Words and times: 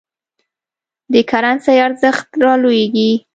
د 1.13 1.13
کرنسۍ 1.29 1.77
ارزښت 1.87 2.27
رالویږي. 2.45 3.11